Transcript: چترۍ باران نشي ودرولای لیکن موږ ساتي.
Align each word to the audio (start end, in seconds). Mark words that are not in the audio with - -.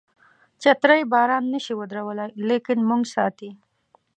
چترۍ 0.61 1.01
باران 1.11 1.43
نشي 1.51 1.73
ودرولای 1.77 2.35
لیکن 2.47 2.79
موږ 2.89 3.01
ساتي. 3.13 3.49